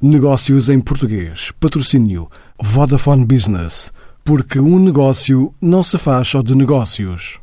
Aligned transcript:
Negócios 0.00 0.70
em 0.70 0.78
português. 0.78 1.50
Patrocínio 1.58 2.30
Vodafone 2.62 3.24
Business. 3.24 3.92
Porque 4.24 4.60
um 4.60 4.78
negócio 4.78 5.52
não 5.60 5.82
se 5.82 5.98
faz 5.98 6.28
só 6.28 6.40
de 6.40 6.54
negócios. 6.54 7.40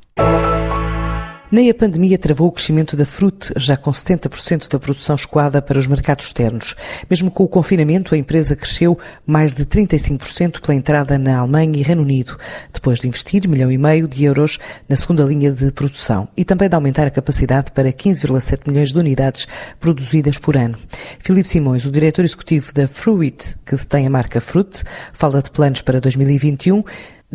Nem 1.56 1.70
a 1.70 1.74
pandemia 1.74 2.18
travou 2.20 2.50
o 2.50 2.52
crescimento 2.52 2.98
da 2.98 3.06
fruta, 3.06 3.54
já 3.56 3.78
com 3.78 3.90
70% 3.90 4.68
da 4.68 4.78
produção 4.78 5.16
escoada 5.16 5.62
para 5.62 5.80
os 5.80 5.88
mercados 5.88 6.26
externos. 6.26 6.76
Mesmo 7.10 7.32
com 7.32 7.46
o 7.46 7.48
confinamento, 7.48 8.14
a 8.14 8.18
empresa 8.18 8.58
cresceu 8.58 9.00
mais 9.26 9.54
de 9.54 9.66
35% 9.66 10.60
pela 10.60 10.76
entrada 10.76 11.18
na 11.18 11.38
Alemanha 11.38 11.80
e 11.80 11.82
Reino 11.82 12.02
Unido, 12.02 12.38
depois 12.74 13.00
de 13.00 13.08
investir 13.08 13.48
milhão 13.48 13.72
e 13.72 13.78
meio 13.78 14.06
de 14.06 14.26
euros 14.26 14.60
na 14.90 14.98
segunda 14.98 15.24
linha 15.24 15.50
de 15.50 15.72
produção 15.72 16.28
e 16.36 16.44
também 16.44 16.68
de 16.68 16.76
aumentar 16.76 17.08
a 17.08 17.10
capacidade 17.10 17.72
para 17.72 17.90
15,7 17.90 18.68
milhões 18.68 18.92
de 18.92 19.00
unidades 19.00 19.48
produzidas 19.80 20.38
por 20.38 20.58
ano. 20.58 20.78
Filipe 21.20 21.48
Simões, 21.48 21.86
o 21.86 21.90
diretor 21.90 22.26
executivo 22.26 22.74
da 22.74 22.86
Fruit, 22.86 23.56
que 23.66 23.78
detém 23.78 24.06
a 24.06 24.10
marca 24.10 24.42
Fruit, 24.42 24.84
fala 25.14 25.42
de 25.42 25.52
planos 25.52 25.82
para 25.82 26.02
2021 26.02 26.84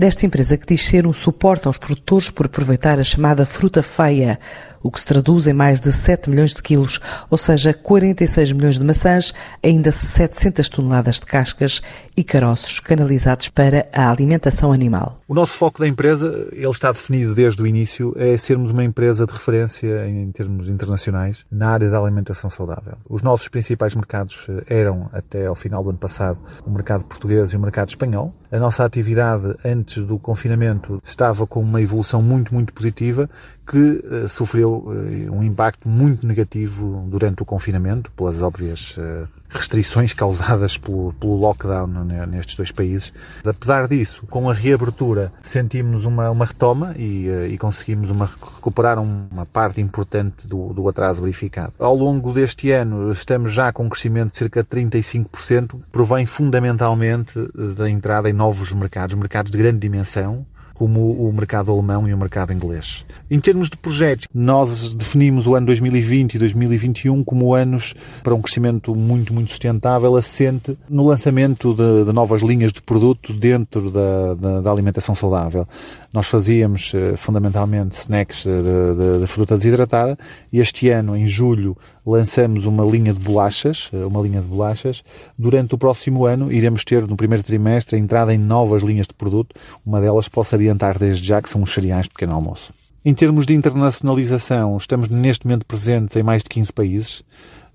desta 0.00 0.24
empresa 0.24 0.56
que 0.56 0.64
diz 0.64 0.82
ser 0.86 1.06
um 1.06 1.12
suporte 1.12 1.66
aos 1.66 1.76
produtores 1.76 2.30
por 2.30 2.46
aproveitar 2.46 2.98
a 2.98 3.04
chamada 3.04 3.44
fruta 3.44 3.82
feia, 3.82 4.40
o 4.82 4.90
que 4.90 5.00
se 5.00 5.06
traduz 5.06 5.46
em 5.46 5.52
mais 5.52 5.80
de 5.80 5.92
7 5.92 6.30
milhões 6.30 6.54
de 6.54 6.62
quilos, 6.62 7.00
ou 7.30 7.38
seja, 7.38 7.72
46 7.74 8.52
milhões 8.52 8.78
de 8.78 8.84
maçãs, 8.84 9.32
ainda 9.62 9.92
700 9.92 10.68
toneladas 10.68 11.16
de 11.16 11.26
cascas 11.26 11.80
e 12.16 12.24
caroços 12.24 12.80
canalizados 12.80 13.48
para 13.48 13.86
a 13.92 14.10
alimentação 14.10 14.72
animal. 14.72 15.20
O 15.26 15.34
nosso 15.34 15.56
foco 15.56 15.80
da 15.80 15.88
empresa, 15.88 16.48
ele 16.52 16.68
está 16.68 16.92
definido 16.92 17.34
desde 17.34 17.62
o 17.62 17.66
início, 17.66 18.14
é 18.16 18.36
sermos 18.36 18.72
uma 18.72 18.84
empresa 18.84 19.26
de 19.26 19.32
referência 19.32 20.08
em 20.08 20.30
termos 20.32 20.68
internacionais 20.68 21.44
na 21.50 21.70
área 21.70 21.90
da 21.90 21.98
alimentação 21.98 22.50
saudável. 22.50 22.94
Os 23.08 23.22
nossos 23.22 23.48
principais 23.48 23.94
mercados 23.94 24.46
eh, 24.48 24.80
eram, 24.80 25.08
até 25.12 25.46
ao 25.46 25.54
final 25.54 25.82
do 25.82 25.90
ano 25.90 25.98
passado, 25.98 26.40
o 26.64 26.70
mercado 26.70 27.04
português 27.04 27.52
e 27.52 27.56
o 27.56 27.60
mercado 27.60 27.88
espanhol. 27.90 28.34
A 28.50 28.58
nossa 28.58 28.84
atividade 28.84 29.54
antes 29.64 30.02
do 30.02 30.18
confinamento 30.18 31.00
estava 31.04 31.46
com 31.46 31.60
uma 31.60 31.80
evolução 31.80 32.20
muito, 32.20 32.52
muito 32.52 32.72
positiva 32.72 33.30
que 33.70 33.76
uh, 33.78 34.28
sofreu 34.28 34.84
uh, 34.84 35.32
um 35.32 35.44
impacto 35.44 35.88
muito 35.88 36.26
negativo 36.26 37.06
durante 37.06 37.40
o 37.40 37.46
confinamento, 37.46 38.10
pelas 38.10 38.42
óbvias 38.42 38.96
uh, 38.98 39.28
restrições 39.48 40.12
causadas 40.12 40.76
pelo, 40.76 41.12
pelo 41.12 41.36
lockdown 41.36 41.86
nestes 42.28 42.56
dois 42.56 42.72
países. 42.72 43.12
Apesar 43.44 43.86
disso, 43.86 44.26
com 44.28 44.50
a 44.50 44.52
reabertura, 44.52 45.32
sentimos 45.40 46.04
uma, 46.04 46.30
uma 46.30 46.44
retoma 46.44 46.94
e, 46.96 47.28
e 47.50 47.58
conseguimos 47.58 48.10
uma, 48.10 48.26
recuperar 48.26 48.98
uma 49.00 49.46
parte 49.46 49.80
importante 49.80 50.46
do, 50.46 50.72
do 50.72 50.88
atraso 50.88 51.20
verificado. 51.20 51.72
Ao 51.78 51.94
longo 51.94 52.32
deste 52.32 52.70
ano, 52.70 53.10
estamos 53.10 53.52
já 53.52 53.72
com 53.72 53.84
um 53.84 53.88
crescimento 53.88 54.32
de 54.32 54.38
cerca 54.38 54.62
de 54.62 54.68
35%, 54.68 55.80
provém 55.90 56.26
fundamentalmente 56.26 57.32
da 57.76 57.90
entrada 57.90 58.30
em 58.30 58.32
novos 58.32 58.72
mercados, 58.72 59.16
mercados 59.16 59.50
de 59.50 59.58
grande 59.58 59.80
dimensão, 59.80 60.46
como 60.80 61.12
o 61.12 61.30
mercado 61.30 61.70
alemão 61.70 62.08
e 62.08 62.14
o 62.14 62.16
mercado 62.16 62.54
inglês. 62.54 63.04
Em 63.30 63.38
termos 63.38 63.68
de 63.68 63.76
projetos, 63.76 64.26
nós 64.32 64.94
definimos 64.94 65.46
o 65.46 65.54
ano 65.54 65.66
2020 65.66 66.36
e 66.36 66.38
2021 66.38 67.22
como 67.22 67.52
anos 67.52 67.94
para 68.22 68.34
um 68.34 68.40
crescimento 68.40 68.94
muito, 68.94 69.34
muito 69.34 69.50
sustentável, 69.50 70.16
assente 70.16 70.78
no 70.88 71.04
lançamento 71.04 71.74
de, 71.74 72.06
de 72.06 72.12
novas 72.14 72.40
linhas 72.40 72.72
de 72.72 72.80
produto 72.80 73.34
dentro 73.34 73.90
da, 73.90 74.32
da, 74.32 74.60
da 74.62 74.72
alimentação 74.72 75.14
saudável. 75.14 75.68
Nós 76.14 76.28
fazíamos 76.28 76.92
eh, 76.94 77.14
fundamentalmente 77.14 77.94
snacks 77.94 78.46
eh, 78.46 78.50
de, 78.50 78.96
de, 78.96 79.20
de, 79.20 79.26
fruta 79.26 79.56
desidratada 79.58 80.18
e 80.50 80.60
este 80.60 80.88
ano, 80.88 81.14
em 81.14 81.28
julho, 81.28 81.76
lançamos 82.04 82.64
uma 82.64 82.84
linha 82.84 83.12
de 83.12 83.20
bolachas, 83.20 83.90
eh, 83.92 84.04
uma 84.04 84.20
linha 84.22 84.40
de 84.40 84.48
bolachas. 84.48 85.04
Durante 85.38 85.74
o 85.74 85.78
próximo 85.78 86.24
ano, 86.24 86.50
iremos 86.50 86.84
ter 86.84 87.06
no 87.06 87.16
primeiro 87.16 87.44
trimestre 87.44 87.96
a 87.96 87.98
entrada 87.98 88.34
em 88.34 88.38
novas 88.38 88.82
linhas 88.82 89.06
de 89.06 89.14
produto. 89.14 89.54
Uma 89.86 90.00
delas 90.00 90.26
adiantar 90.52 90.69
desde 90.98 91.26
já 91.26 91.40
que 91.40 91.50
são 91.50 91.62
os 91.62 91.72
cereais 91.72 92.04
de 92.04 92.10
pequeno 92.10 92.34
almoço. 92.34 92.72
Em 93.04 93.14
termos 93.14 93.46
de 93.46 93.54
internacionalização, 93.54 94.76
estamos 94.76 95.08
neste 95.08 95.46
momento 95.46 95.64
presentes 95.64 96.16
em 96.16 96.22
mais 96.22 96.42
de 96.42 96.50
15 96.50 96.72
países. 96.72 97.24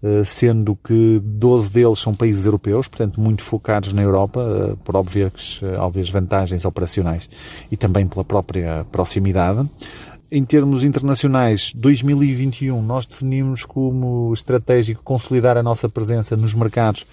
Eh, 0.06 0.24
sendo 0.24 0.78
que 0.84 1.20
12 1.24 1.72
deles 1.72 1.98
são 1.98 2.14
países 2.14 2.46
europeus, 2.46 2.88
portanto 2.88 3.20
muito 3.20 3.42
focados 3.42 3.92
na 3.92 4.04
Europa, 4.04 4.40
eh, 4.40 4.76
por 4.84 4.96
óbvias, 4.96 5.60
eh, 5.64 5.80
óbvias 5.80 6.12
vantagens 6.12 6.64
operacionais 6.64 7.28
e 7.72 7.78
também 7.78 8.06
pela 8.06 8.24
própria 8.24 8.86
proximidade. 8.92 9.68
Em 10.32 10.46
termos 10.46 10.84
internacionais, 10.84 11.72
2021 11.74 12.82
nós 12.84 13.08
definimos 13.08 13.66
como 13.66 14.32
estratégico 14.32 15.02
consolidar 15.02 15.58
a 15.58 15.64
nossa 15.64 15.90
presença 15.90 16.36
nos 16.38 16.54
mercados 16.54 17.06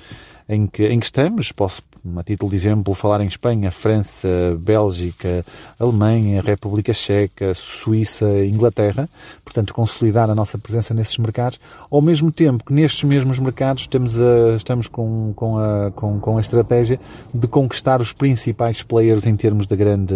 em 0.46 0.66
que, 0.66 0.86
em 0.86 1.00
que 1.00 1.06
estamos. 1.06 1.50
Posso 1.50 1.82
a 2.16 2.22
título 2.22 2.50
de 2.50 2.56
exemplo, 2.56 2.94
falar 2.94 3.20
em 3.20 3.26
Espanha, 3.26 3.70
França, 3.70 4.28
Bélgica, 4.58 5.44
Alemanha, 5.78 6.42
República 6.42 6.92
Checa, 6.92 7.54
Suíça, 7.54 8.26
Inglaterra, 8.44 9.08
portanto, 9.44 9.72
consolidar 9.72 10.28
a 10.28 10.34
nossa 10.34 10.58
presença 10.58 10.92
nesses 10.92 11.16
mercados, 11.18 11.60
ao 11.90 12.02
mesmo 12.02 12.32
tempo 12.32 12.64
que 12.64 12.72
nestes 12.72 13.04
mesmos 13.04 13.38
mercados 13.38 13.82
estamos, 13.82 14.18
a, 14.18 14.56
estamos 14.56 14.88
com, 14.88 15.32
com, 15.34 15.58
a, 15.58 15.90
com, 15.92 16.18
com 16.18 16.38
a 16.38 16.40
estratégia 16.40 16.98
de 17.32 17.46
conquistar 17.46 18.00
os 18.00 18.12
principais 18.12 18.82
players 18.82 19.26
em 19.26 19.36
termos 19.36 19.66
de 19.66 19.76
grande, 19.76 20.14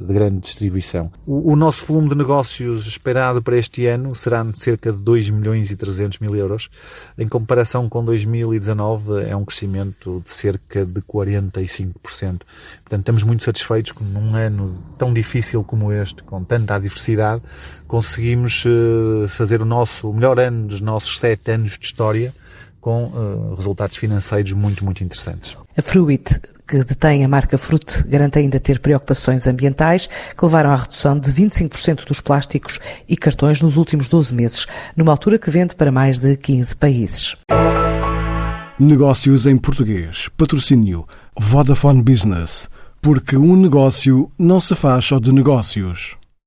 de 0.00 0.12
grande 0.12 0.40
distribuição. 0.40 1.10
O, 1.26 1.52
o 1.52 1.56
nosso 1.56 1.86
volume 1.86 2.10
de 2.10 2.14
negócios 2.16 2.86
esperado 2.86 3.42
para 3.42 3.56
este 3.56 3.86
ano 3.86 4.14
será 4.14 4.42
de 4.42 4.58
cerca 4.58 4.92
de 4.92 4.98
2 4.98 5.30
milhões 5.30 5.70
e 5.70 5.76
300 5.76 6.18
mil 6.18 6.36
euros, 6.36 6.68
em 7.18 7.26
comparação 7.26 7.88
com 7.88 8.04
2019 8.04 9.24
é 9.28 9.36
um 9.36 9.44
crescimento 9.44 10.20
de 10.22 10.30
cerca 10.30 10.84
de 10.84 10.97
de 11.00 11.06
45%. 11.06 11.92
Portanto, 11.94 13.00
estamos 13.00 13.22
muito 13.22 13.44
satisfeitos 13.44 13.92
que 13.92 14.02
num 14.02 14.34
ano 14.34 14.76
tão 14.96 15.12
difícil 15.12 15.64
como 15.64 15.92
este, 15.92 16.22
com 16.22 16.42
tanta 16.44 16.74
adversidade, 16.74 17.42
conseguimos 17.86 18.64
uh, 18.64 19.28
fazer 19.28 19.62
o 19.62 19.64
nosso 19.64 20.10
o 20.10 20.14
melhor 20.14 20.38
ano 20.38 20.66
dos 20.66 20.80
nossos 20.80 21.18
sete 21.18 21.50
anos 21.50 21.78
de 21.78 21.84
história 21.84 22.34
com 22.80 23.04
uh, 23.04 23.54
resultados 23.56 23.96
financeiros 23.96 24.52
muito, 24.52 24.84
muito 24.84 25.02
interessantes. 25.02 25.56
A 25.76 25.82
Fruit, 25.82 26.40
que 26.66 26.84
detém 26.84 27.24
a 27.24 27.28
marca 27.28 27.58
Fruit, 27.58 28.04
garante 28.06 28.38
ainda 28.38 28.60
ter 28.60 28.78
preocupações 28.78 29.46
ambientais 29.46 30.06
que 30.06 30.44
levaram 30.44 30.70
à 30.70 30.76
redução 30.76 31.18
de 31.18 31.32
25% 31.32 32.06
dos 32.06 32.20
plásticos 32.20 32.78
e 33.08 33.16
cartões 33.16 33.60
nos 33.60 33.76
últimos 33.76 34.08
12 34.08 34.34
meses, 34.34 34.66
numa 34.96 35.12
altura 35.12 35.38
que 35.38 35.50
vende 35.50 35.74
para 35.74 35.90
mais 35.90 36.18
de 36.18 36.36
15 36.36 36.76
países. 36.76 37.36
Negócios 38.80 39.44
em 39.48 39.56
português. 39.56 40.28
Patrocínio 40.36 41.04
Vodafone 41.36 42.00
Business. 42.00 42.70
Porque 43.02 43.36
um 43.36 43.56
negócio 43.56 44.30
não 44.38 44.60
se 44.60 44.76
faz 44.76 45.04
só 45.04 45.18
de 45.18 45.32
negócios. 45.32 46.16